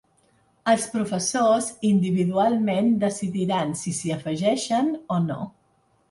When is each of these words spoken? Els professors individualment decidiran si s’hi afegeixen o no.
Els 0.71 0.85
professors 0.93 1.65
individualment 1.89 2.89
decidiran 3.03 3.75
si 3.83 3.93
s’hi 3.97 4.13
afegeixen 4.17 4.89
o 5.17 5.19
no. 5.27 5.37